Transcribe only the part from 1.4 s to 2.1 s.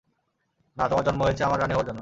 আমার রানী হবার জন্য।